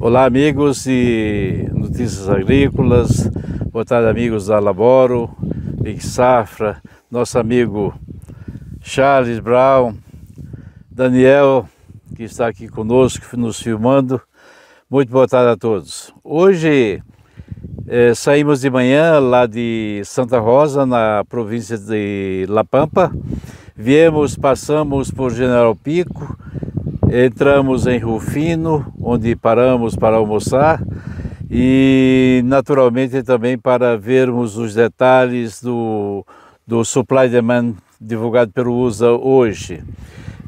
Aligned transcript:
Olá, 0.00 0.24
amigos 0.24 0.84
de 0.84 1.68
Notícias 1.72 2.28
Agrícolas, 2.28 3.28
boa 3.70 3.84
tarde, 3.84 4.08
amigos 4.08 4.46
da 4.46 4.58
Laboro, 4.58 5.30
Big 5.82 6.02
Safra, 6.02 6.80
nosso 7.10 7.38
amigo 7.38 7.92
Charles 8.80 9.38
Brown, 9.38 9.94
Daniel, 10.90 11.68
que 12.16 12.22
está 12.22 12.46
aqui 12.46 12.68
conosco, 12.68 13.36
nos 13.36 13.60
filmando. 13.60 14.20
Muito 14.88 15.12
boa 15.12 15.28
tarde 15.28 15.50
a 15.50 15.56
todos. 15.56 16.12
Hoje 16.24 17.02
é, 17.86 18.14
saímos 18.14 18.60
de 18.60 18.70
manhã 18.70 19.18
lá 19.18 19.46
de 19.46 20.02
Santa 20.04 20.38
Rosa, 20.38 20.86
na 20.86 21.24
província 21.28 21.76
de 21.76 22.46
La 22.48 22.64
Pampa. 22.64 23.12
Viemos, 23.80 24.36
passamos 24.36 25.08
por 25.10 25.32
General 25.32 25.74
Pico, 25.74 26.36
Entramos 27.10 27.86
em 27.86 27.98
Rufino, 27.98 28.92
onde 29.00 29.34
paramos 29.34 29.96
para 29.96 30.16
almoçar 30.16 30.82
e 31.50 32.42
naturalmente 32.44 33.22
também 33.22 33.56
para 33.56 33.96
vermos 33.96 34.58
os 34.58 34.74
detalhes 34.74 35.62
do, 35.62 36.22
do 36.66 36.84
Supply 36.84 37.30
Demand 37.30 37.76
divulgado 37.98 38.52
pelo 38.52 38.74
USA 38.74 39.12
hoje. 39.12 39.82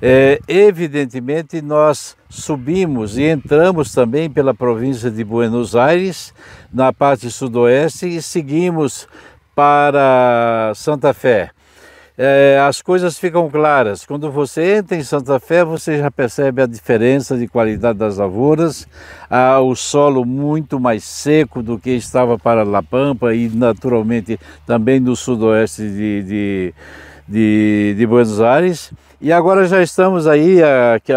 É, 0.03 0.39
evidentemente, 0.47 1.63
nós 1.63 2.15
subimos 2.29 3.17
e 3.17 3.23
entramos 3.23 3.95
também 3.95 4.29
pela 4.29 4.53
província 4.53 5.11
de 5.11 5.25
Buenos 5.25 5.75
Aires, 5.75 6.35
na 6.71 6.93
parte 6.93 7.31
sudoeste, 7.31 8.07
e 8.07 8.21
seguimos 8.21 9.09
para 9.55 10.73
Santa 10.75 11.15
Fé 11.15 11.53
é, 12.17 12.59
as 12.67 12.83
coisas 12.83 13.19
ficam 13.19 13.49
claras. 13.49 14.05
Quando 14.05 14.31
você 14.31 14.77
entra 14.77 14.97
em 14.97 15.03
Santa 15.03 15.39
Fé, 15.41 15.65
você 15.65 15.99
já 15.99 16.11
percebe 16.11 16.63
a 16.63 16.67
diferença 16.67 17.37
de 17.37 17.49
qualidade 17.49 17.99
das 17.99 18.19
lavouras, 18.19 18.87
ah, 19.29 19.61
o 19.61 19.75
solo 19.75 20.25
muito 20.25 20.79
mais 20.79 21.05
seco 21.05 21.63
do 21.63 21.79
que 21.79 21.91
estava 21.91 22.39
para 22.39 22.63
La 22.63 22.83
Pampa 22.83 23.35
e 23.35 23.49
naturalmente 23.49 24.39
também 24.67 25.01
no 25.01 25.17
sudoeste 25.17 25.83
de, 25.83 26.23
de, 26.23 26.75
de, 27.29 27.95
de 27.97 28.07
Buenos 28.07 28.41
Aires. 28.41 28.93
E 29.21 29.33
agora 29.33 29.67
já 29.67 29.83
estamos 29.83 30.27
aí 30.27 30.59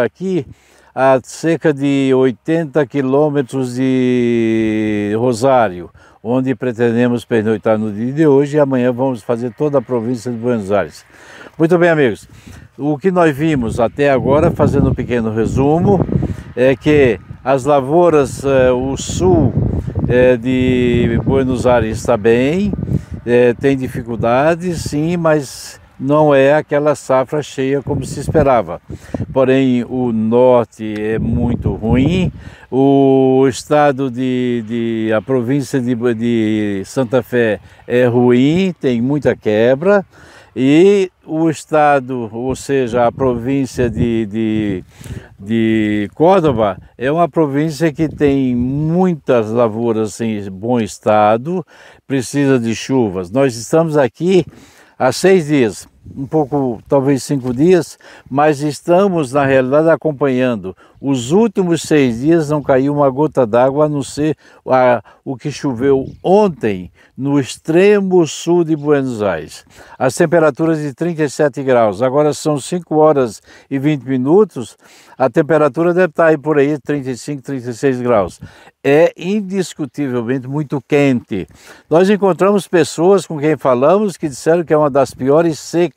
aqui 0.03 0.45
a 0.95 1.19
cerca 1.23 1.73
de 1.73 2.11
80 2.13 2.85
quilômetros 2.85 3.75
de 3.75 5.13
Rosário 5.17 5.89
onde 6.23 6.55
pretendemos 6.55 7.25
pernoitar 7.25 7.77
no 7.77 7.91
dia 7.91 8.13
de 8.13 8.25
hoje 8.25 8.55
e 8.55 8.59
amanhã 8.59 8.93
vamos 8.93 9.21
fazer 9.21 9.53
toda 9.53 9.79
a 9.79 9.81
província 9.81 10.31
de 10.31 10.37
Buenos 10.37 10.71
Aires. 10.71 11.03
Muito 11.59 11.77
bem, 11.77 11.89
amigos. 11.89 12.29
O 12.77 12.97
que 12.97 13.11
nós 13.11 13.35
vimos 13.35 13.77
até 13.77 14.09
agora, 14.09 14.49
fazendo 14.49 14.89
um 14.89 14.93
pequeno 14.93 15.33
resumo, 15.33 15.99
é 16.55 16.77
que 16.77 17.19
as 17.43 17.65
lavouras, 17.65 18.41
eh, 18.45 18.71
o 18.71 18.95
sul 18.95 19.53
eh, 20.07 20.37
de 20.37 21.19
Buenos 21.25 21.67
Aires 21.67 21.97
está 21.97 22.15
bem, 22.15 22.71
eh, 23.25 23.53
tem 23.59 23.75
dificuldades, 23.75 24.81
sim, 24.83 25.17
mas 25.17 25.79
não 26.03 26.35
é 26.35 26.53
aquela 26.53 26.95
safra 26.95 27.41
cheia 27.41 27.81
como 27.81 28.03
se 28.05 28.19
esperava. 28.19 28.81
Porém, 29.31 29.85
o 29.85 30.11
norte 30.11 30.93
é 30.99 31.17
muito 31.17 31.73
ruim, 31.73 32.29
o 32.69 33.47
estado 33.47 34.11
de, 34.11 34.63
de 34.67 35.13
a 35.13 35.21
província 35.21 35.79
de, 35.79 35.95
de 36.13 36.83
Santa 36.85 37.23
Fé 37.23 37.59
é 37.87 38.05
ruim, 38.05 38.73
tem 38.79 39.01
muita 39.01 39.33
quebra, 39.33 40.05
e 40.53 41.09
o 41.25 41.49
estado, 41.49 42.29
ou 42.31 42.55
seja, 42.55 43.07
a 43.07 43.11
província 43.11 43.89
de, 43.89 44.25
de, 44.25 44.83
de 45.39 46.09
Córdoba, 46.13 46.77
é 46.97 47.09
uma 47.11 47.29
província 47.29 47.93
que 47.93 48.09
tem 48.09 48.53
muitas 48.55 49.49
lavouras 49.49 50.19
em 50.19 50.51
bom 50.51 50.79
estado, 50.79 51.65
precisa 52.05 52.59
de 52.59 52.75
chuvas. 52.75 53.31
Nós 53.31 53.55
estamos 53.55 53.97
aqui 53.97 54.45
há 54.99 55.11
seis 55.11 55.47
dias 55.47 55.87
um 56.15 56.25
pouco, 56.25 56.81
talvez 56.87 57.23
cinco 57.23 57.53
dias, 57.53 57.97
mas 58.29 58.61
estamos 58.61 59.31
na 59.31 59.45
realidade 59.45 59.89
acompanhando. 59.89 60.75
Os 60.99 61.31
últimos 61.31 61.81
seis 61.81 62.21
dias 62.21 62.49
não 62.49 62.61
caiu 62.61 62.93
uma 62.93 63.09
gota 63.09 63.45
d'água, 63.45 63.85
a 63.85 63.89
não 63.89 64.01
ser 64.01 64.37
a, 64.65 65.03
o 65.23 65.35
que 65.35 65.51
choveu 65.51 66.07
ontem 66.23 66.91
no 67.17 67.39
extremo 67.39 68.25
sul 68.25 68.63
de 68.63 68.75
Buenos 68.75 69.21
Aires. 69.21 69.65
As 69.99 70.15
temperaturas 70.15 70.79
de 70.79 70.93
37 70.93 71.61
graus, 71.61 72.01
agora 72.01 72.33
são 72.33 72.57
5 72.57 72.95
horas 72.95 73.41
e 73.69 73.77
20 73.77 74.03
minutos, 74.03 74.77
a 75.17 75.29
temperatura 75.29 75.93
deve 75.93 76.07
estar 76.07 76.27
aí 76.27 76.37
por 76.37 76.57
aí 76.57 76.77
35, 76.79 77.41
36 77.41 78.01
graus. 78.01 78.39
É 78.83 79.13
indiscutivelmente 79.15 80.47
muito 80.47 80.81
quente. 80.85 81.47
Nós 81.89 82.09
encontramos 82.09 82.67
pessoas 82.67 83.25
com 83.25 83.39
quem 83.39 83.55
falamos 83.55 84.17
que 84.17 84.27
disseram 84.27 84.63
que 84.63 84.73
é 84.73 84.77
uma 84.77 84.89
das 84.89 85.13
piores 85.13 85.59
secas 85.59 85.92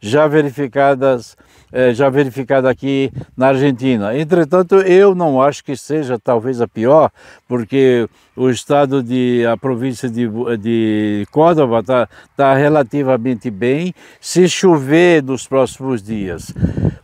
já 0.00 0.26
verificadas 0.26 1.36
é, 1.72 1.92
já 1.92 2.08
verificada 2.08 2.70
aqui 2.70 3.10
na 3.36 3.48
Argentina. 3.48 4.16
Entretanto, 4.16 4.76
eu 4.76 5.14
não 5.14 5.42
acho 5.42 5.64
que 5.64 5.76
seja 5.76 6.18
talvez 6.18 6.60
a 6.60 6.68
pior, 6.68 7.10
porque 7.48 8.08
o 8.36 8.48
estado 8.48 9.02
de 9.02 9.44
a 9.44 9.56
província 9.56 10.08
de, 10.08 10.28
de 10.58 11.26
Córdoba 11.30 11.80
está 11.80 12.08
tá 12.36 12.54
relativamente 12.54 13.50
bem. 13.50 13.92
Se 14.20 14.48
chover 14.48 15.22
nos 15.22 15.46
próximos 15.46 16.02
dias, 16.02 16.54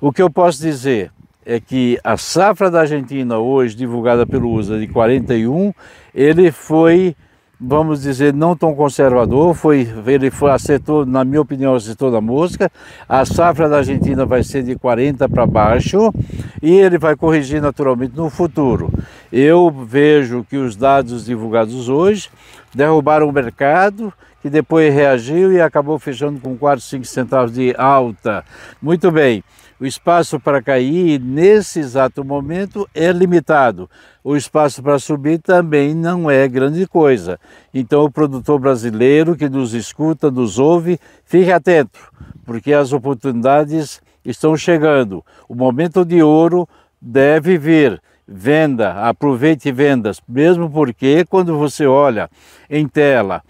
o 0.00 0.12
que 0.12 0.22
eu 0.22 0.30
posso 0.30 0.62
dizer 0.62 1.10
é 1.44 1.58
que 1.58 1.98
a 2.04 2.16
safra 2.16 2.70
da 2.70 2.80
Argentina 2.80 3.38
hoje 3.38 3.74
divulgada 3.74 4.24
pelo 4.24 4.52
USA 4.52 4.78
de 4.78 4.86
41, 4.86 5.74
ele 6.14 6.52
foi 6.52 7.16
vamos 7.64 8.02
dizer, 8.02 8.34
não 8.34 8.56
tão 8.56 8.74
conservador, 8.74 9.54
foi, 9.54 9.88
ele 10.04 10.30
foi, 10.30 10.50
acertou, 10.50 11.06
na 11.06 11.24
minha 11.24 11.40
opinião, 11.40 11.74
acertou 11.76 12.10
na 12.10 12.20
música. 12.20 12.70
A 13.08 13.24
safra 13.24 13.68
da 13.68 13.78
Argentina 13.78 14.26
vai 14.26 14.42
ser 14.42 14.64
de 14.64 14.74
40 14.74 15.28
para 15.28 15.46
baixo 15.46 16.12
e 16.60 16.72
ele 16.72 16.98
vai 16.98 17.14
corrigir 17.14 17.62
naturalmente 17.62 18.16
no 18.16 18.28
futuro. 18.28 18.90
Eu 19.32 19.70
vejo 19.70 20.44
que 20.48 20.56
os 20.56 20.74
dados 20.74 21.24
divulgados 21.24 21.88
hoje 21.88 22.28
derrubaram 22.74 23.28
o 23.28 23.32
mercado, 23.32 24.12
que 24.40 24.50
depois 24.50 24.92
reagiu 24.92 25.52
e 25.52 25.60
acabou 25.60 25.98
fechando 26.00 26.40
com 26.40 26.56
4, 26.56 26.84
5 26.84 27.04
centavos 27.04 27.52
de 27.52 27.72
alta. 27.78 28.44
Muito 28.82 29.10
bem 29.12 29.44
o 29.82 29.84
espaço 29.84 30.38
para 30.38 30.62
cair 30.62 31.18
nesse 31.18 31.80
exato 31.80 32.24
momento 32.24 32.88
é 32.94 33.10
limitado. 33.10 33.90
O 34.22 34.36
espaço 34.36 34.80
para 34.80 34.96
subir 34.96 35.40
também 35.40 35.92
não 35.92 36.30
é 36.30 36.46
grande 36.46 36.86
coisa. 36.86 37.36
Então, 37.74 38.04
o 38.04 38.10
produtor 38.10 38.60
brasileiro 38.60 39.34
que 39.34 39.48
nos 39.48 39.74
escuta, 39.74 40.30
nos 40.30 40.56
ouve, 40.56 41.00
fique 41.24 41.50
atento, 41.50 41.98
porque 42.44 42.72
as 42.72 42.92
oportunidades 42.92 44.00
estão 44.24 44.56
chegando. 44.56 45.24
O 45.48 45.54
momento 45.56 46.04
de 46.04 46.22
ouro 46.22 46.68
deve 47.00 47.58
vir. 47.58 48.00
Venda, 48.24 49.08
aproveite 49.08 49.72
vendas, 49.72 50.22
mesmo 50.28 50.70
porque 50.70 51.24
quando 51.28 51.58
você 51.58 51.86
olha 51.86 52.30
em 52.70 52.86
tela 52.86 53.42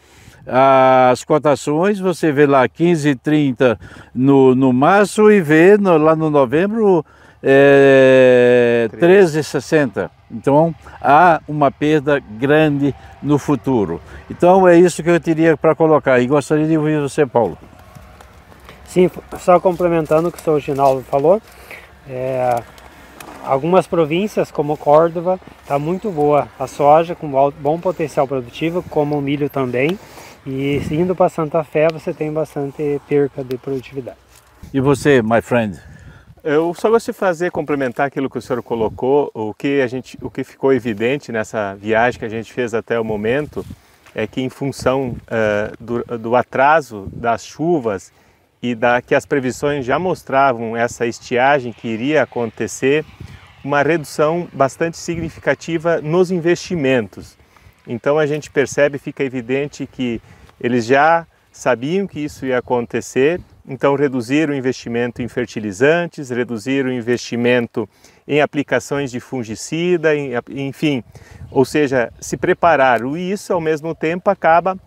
as 0.47 1.25
cotações, 1.25 1.98
você 1.98 2.32
vê 2.32 2.47
lá 2.47 2.69
15,30 2.69 3.78
no, 4.14 4.54
no 4.54 4.72
março 4.72 5.30
e 5.30 5.41
vê 5.41 5.76
no, 5.76 5.97
lá 5.97 6.16
no 6.16 6.30
novembro 6.30 7.04
é, 7.42 8.88
13,60. 8.94 10.10
Então 10.30 10.75
há 11.00 11.41
uma 11.47 11.70
perda 11.70 12.20
grande 12.38 12.94
no 13.22 13.38
futuro. 13.38 14.00
Então 14.30 14.66
é 14.66 14.78
isso 14.78 15.03
que 15.03 15.10
eu 15.10 15.20
teria 15.20 15.56
para 15.56 15.75
colocar 15.75 16.20
e 16.20 16.26
gostaria 16.26 16.66
de 16.66 16.76
ouvir 16.76 17.00
você, 17.00 17.26
Paulo. 17.26 17.59
Sim, 18.86 19.10
só 19.38 19.59
complementando 19.59 20.28
o 20.28 20.32
que 20.32 20.38
o 20.38 20.42
seu 20.42 20.60
Ginaldo 20.60 21.03
falou, 21.03 21.41
é, 22.09 22.62
algumas 23.44 23.86
províncias 23.86 24.50
como 24.50 24.77
Córdoba 24.77 25.41
está 25.62 25.78
muito 25.78 26.10
boa 26.10 26.47
a 26.59 26.66
soja 26.66 27.15
com 27.15 27.50
bom 27.59 27.80
potencial 27.80 28.28
produtivo, 28.28 28.84
como 28.91 29.16
o 29.16 29.22
milho 29.22 29.48
também. 29.48 29.98
E 30.47 30.80
indo 30.91 31.15
para 31.15 31.28
Santa 31.28 31.62
Fé 31.62 31.89
você 31.89 32.12
tem 32.12 32.33
bastante 32.33 33.00
perca 33.09 33.44
de 33.44 33.56
produtividade. 33.56 34.18
E 34.72 34.80
você, 34.80 35.22
my 35.22 35.41
friend? 35.41 35.78
Eu 36.42 36.74
só 36.74 36.91
gosto 36.91 37.12
de 37.12 37.18
fazer, 37.18 37.53
complementar 37.53 38.09
aquilo 38.09 38.28
que 38.28 38.36
o 38.36 38.42
senhor 38.42 38.60
colocou, 38.65 39.30
o 39.33 39.54
que, 39.54 39.80
a 39.80 39.86
gente, 39.86 40.18
o 40.21 40.28
que 40.28 40.42
ficou 40.42 40.72
evidente 40.72 41.30
nessa 41.30 41.74
viagem 41.74 42.18
que 42.18 42.24
a 42.24 42.28
gente 42.28 42.53
fez 42.53 42.74
até 42.74 42.98
o 42.98 43.04
momento 43.04 43.65
é 44.12 44.27
que 44.27 44.41
em 44.41 44.48
função 44.48 45.16
uh, 45.28 45.77
do, 45.78 46.18
do, 46.18 46.34
atraso 46.34 47.09
das 47.12 47.44
chuvas 47.44 48.12
e 48.60 48.74
da 48.74 49.00
que 49.00 49.15
as 49.15 49.24
previsões 49.24 49.86
já 49.86 50.00
mostravam 50.00 50.77
essa 50.77 51.06
estiagem 51.06 51.72
que 51.72 51.86
iria 51.86 52.24
acontecer, 52.24 53.04
uma 53.65 53.80
redução 53.80 54.48
bastante 54.53 54.97
significativa 54.98 56.00
nos 56.00 56.33
investimentos. 56.33 57.36
Então 57.86 58.18
a 58.18 58.26
gente 58.26 58.50
percebe, 58.50 58.98
fica 58.98 59.24
evidente 59.24 59.86
que 59.86 60.20
eles 60.60 60.86
já 60.86 61.26
sabiam 61.50 62.06
que 62.06 62.20
isso 62.20 62.46
ia 62.46 62.58
acontecer, 62.58 63.40
então 63.68 63.94
reduziram 63.94 64.54
o 64.54 64.56
investimento 64.56 65.20
em 65.20 65.28
fertilizantes, 65.28 66.30
reduziram 66.30 66.88
o 66.88 66.92
investimento 66.92 67.88
em 68.26 68.40
aplicações 68.40 69.10
de 69.10 69.20
fungicida, 69.20 70.14
em, 70.16 70.32
enfim, 70.48 71.04
ou 71.50 71.64
seja, 71.64 72.10
se 72.18 72.36
prepararam. 72.36 73.16
E 73.16 73.30
isso, 73.30 73.52
ao 73.52 73.60
mesmo 73.60 73.94
tempo, 73.94 74.30
acaba 74.30 74.78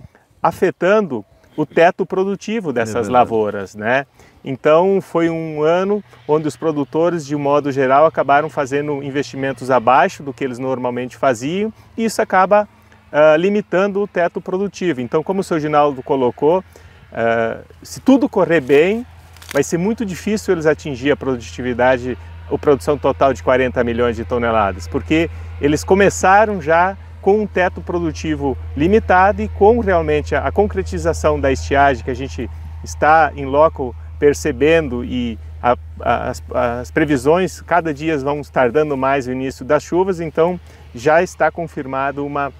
afetando 0.41 1.23
o 1.55 1.65
teto 1.65 2.05
produtivo 2.05 2.73
dessas 2.73 3.07
é 3.07 3.11
lavouras, 3.11 3.75
né? 3.75 4.05
Então 4.43 4.99
foi 5.01 5.29
um 5.29 5.63
ano 5.63 6.03
onde 6.27 6.47
os 6.47 6.57
produtores, 6.57 7.25
de 7.25 7.35
um 7.35 7.39
modo 7.39 7.71
geral, 7.71 8.05
acabaram 8.05 8.49
fazendo 8.49 9.01
investimentos 9.01 9.71
abaixo 9.71 10.21
do 10.21 10.33
que 10.33 10.43
eles 10.43 10.59
normalmente 10.59 11.15
faziam 11.15 11.73
e 11.97 12.05
isso 12.05 12.21
acaba 12.21 12.67
uh, 13.15 13.37
limitando 13.37 14.01
o 14.01 14.07
teto 14.07 14.41
produtivo. 14.41 14.99
Então, 14.99 15.23
como 15.23 15.39
o 15.39 15.43
seu 15.43 15.57
Ginaldo 15.57 16.03
colocou, 16.03 16.59
uh, 16.59 17.63
se 17.81 18.01
tudo 18.01 18.27
correr 18.27 18.59
bem, 18.59 19.05
vai 19.53 19.63
ser 19.63 19.77
muito 19.77 20.05
difícil 20.05 20.53
eles 20.53 20.65
atingir 20.65 21.11
a 21.11 21.15
produtividade, 21.15 22.17
a 22.51 22.57
produção 22.57 22.97
total 22.97 23.33
de 23.33 23.41
40 23.41 23.81
milhões 23.85 24.17
de 24.17 24.25
toneladas, 24.25 24.85
porque 24.87 25.29
eles 25.61 25.83
começaram 25.83 26.61
já 26.61 26.97
com 27.21 27.41
um 27.41 27.47
teto 27.47 27.81
produtivo 27.81 28.57
limitado 28.75 29.41
e 29.41 29.47
com 29.47 29.79
realmente 29.79 30.35
a, 30.35 30.45
a 30.45 30.51
concretização 30.51 31.39
da 31.39 31.51
estiagem 31.51 32.03
que 32.03 32.11
a 32.11 32.15
gente 32.15 32.49
está 32.83 33.31
em 33.35 33.45
loco 33.45 33.95
percebendo 34.19 35.03
e 35.03 35.39
a, 35.61 35.75
a, 35.99 36.29
as, 36.29 36.43
as, 36.53 36.91
previsões 36.91 37.61
cada 37.61 37.91
dia 37.91 38.15
vão 38.19 38.41
estar 38.41 38.71
dando 38.71 38.95
mais 38.95 39.25
o 39.25 39.31
início 39.31 39.65
das 39.65 39.81
chuvas, 39.81 40.19
então 40.19 40.59
já 40.93 41.23
está 41.23 41.49
confirmado 41.49 42.23
uma, 42.23 42.53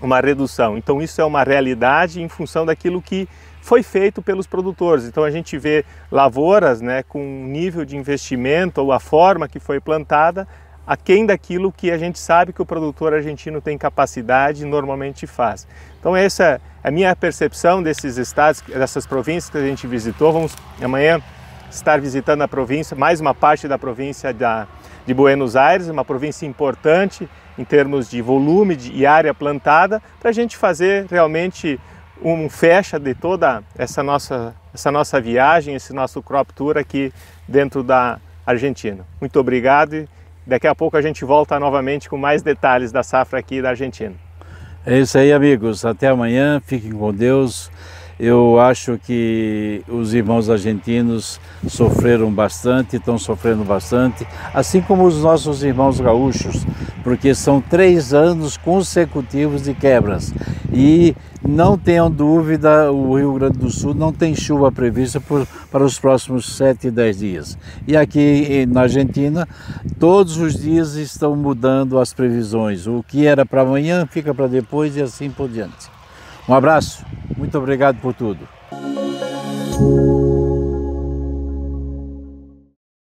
uma 0.00 0.20
redução. 0.20 0.76
Então 0.76 1.00
isso 1.00 1.20
é 1.20 1.24
uma 1.24 1.42
realidade 1.42 2.22
em 2.22 2.28
função 2.28 2.66
daquilo 2.66 3.00
que 3.00 3.28
foi 3.60 3.82
feito 3.82 4.20
pelos 4.20 4.46
produtores. 4.46 5.04
Então 5.04 5.24
a 5.24 5.30
gente 5.30 5.56
vê 5.56 5.84
lavouras 6.10 6.80
né, 6.80 7.02
com 7.02 7.24
um 7.24 7.46
nível 7.46 7.84
de 7.84 7.96
investimento 7.96 8.80
ou 8.80 8.92
a 8.92 9.00
forma 9.00 9.48
que 9.48 9.58
foi 9.58 9.80
plantada 9.80 10.46
aquém 10.86 11.24
daquilo 11.24 11.72
que 11.72 11.90
a 11.90 11.96
gente 11.96 12.18
sabe 12.18 12.52
que 12.52 12.60
o 12.60 12.66
produtor 12.66 13.14
argentino 13.14 13.60
tem 13.60 13.78
capacidade 13.78 14.62
e 14.62 14.66
normalmente 14.66 15.26
faz. 15.26 15.66
Então 15.98 16.14
essa 16.14 16.44
é 16.44 16.60
a 16.82 16.90
minha 16.90 17.14
percepção 17.16 17.82
desses 17.82 18.18
estados, 18.18 18.60
dessas 18.62 19.06
províncias 19.06 19.48
que 19.48 19.56
a 19.56 19.66
gente 19.66 19.86
visitou. 19.86 20.32
Vamos 20.32 20.54
amanhã 20.82 21.22
estar 21.70 22.00
visitando 22.00 22.42
a 22.42 22.48
província, 22.48 22.96
mais 22.96 23.20
uma 23.20 23.34
parte 23.34 23.66
da 23.68 23.78
província 23.78 24.32
da, 24.32 24.66
de 25.06 25.14
Buenos 25.14 25.56
Aires, 25.56 25.88
uma 25.88 26.04
província 26.04 26.46
importante 26.46 27.28
em 27.58 27.64
termos 27.64 28.10
de 28.10 28.20
volume 28.20 28.76
de, 28.76 28.92
e 28.92 29.06
área 29.06 29.32
plantada, 29.32 30.02
para 30.20 30.30
a 30.30 30.32
gente 30.32 30.56
fazer 30.56 31.06
realmente 31.10 31.78
um 32.22 32.48
fecha 32.48 32.98
de 32.98 33.14
toda 33.14 33.62
essa 33.76 34.02
nossa, 34.02 34.54
essa 34.72 34.90
nossa 34.90 35.20
viagem, 35.20 35.74
esse 35.74 35.92
nosso 35.92 36.22
crop 36.22 36.52
tour 36.52 36.78
aqui 36.78 37.12
dentro 37.46 37.82
da 37.82 38.18
Argentina. 38.46 39.04
Muito 39.20 39.38
obrigado 39.38 40.08
Daqui 40.46 40.66
a 40.66 40.74
pouco 40.74 40.96
a 40.96 41.02
gente 41.02 41.24
volta 41.24 41.58
novamente 41.58 42.08
com 42.08 42.18
mais 42.18 42.42
detalhes 42.42 42.92
da 42.92 43.02
safra 43.02 43.38
aqui 43.38 43.62
da 43.62 43.70
Argentina. 43.70 44.14
É 44.84 44.98
isso 44.98 45.16
aí, 45.16 45.32
amigos. 45.32 45.84
Até 45.84 46.08
amanhã. 46.08 46.60
Fiquem 46.64 46.92
com 46.92 47.12
Deus. 47.14 47.70
Eu 48.18 48.60
acho 48.60 48.98
que 48.98 49.82
os 49.88 50.14
irmãos 50.14 50.48
argentinos 50.48 51.40
sofreram 51.66 52.30
bastante, 52.30 52.96
estão 52.96 53.18
sofrendo 53.18 53.64
bastante, 53.64 54.26
assim 54.52 54.80
como 54.80 55.04
os 55.04 55.20
nossos 55.22 55.64
irmãos 55.64 56.00
gaúchos, 56.00 56.64
porque 57.02 57.34
são 57.34 57.60
três 57.60 58.14
anos 58.14 58.56
consecutivos 58.56 59.62
de 59.62 59.74
quebras. 59.74 60.32
E 60.72 61.14
não 61.46 61.76
tenham 61.76 62.10
dúvida, 62.10 62.90
o 62.90 63.16
Rio 63.16 63.34
Grande 63.34 63.58
do 63.58 63.70
Sul 63.70 63.94
não 63.94 64.12
tem 64.12 64.34
chuva 64.34 64.72
prevista 64.72 65.20
por, 65.20 65.46
para 65.70 65.84
os 65.84 65.98
próximos 65.98 66.56
7 66.56 66.86
e 66.86 66.90
10 66.90 67.18
dias. 67.18 67.58
E 67.86 67.96
aqui 67.96 68.64
na 68.66 68.82
Argentina, 68.82 69.46
todos 69.98 70.36
os 70.38 70.54
dias 70.54 70.94
estão 70.94 71.36
mudando 71.36 71.98
as 71.98 72.12
previsões. 72.12 72.86
O 72.86 73.04
que 73.06 73.26
era 73.26 73.44
para 73.44 73.62
amanhã 73.62 74.06
fica 74.06 74.32
para 74.32 74.46
depois 74.46 74.96
e 74.96 75.02
assim 75.02 75.30
por 75.30 75.48
diante. 75.48 75.92
Um 76.48 76.54
abraço, 76.54 77.04
muito 77.44 77.58
obrigado 77.58 77.96
por 78.00 78.14
tudo. 78.14 78.48